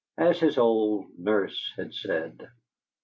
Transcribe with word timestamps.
as 0.17 0.39
his 0.39 0.57
old 0.57 1.05
nurse 1.19 1.71
had 1.77 1.93
said. 1.93 2.49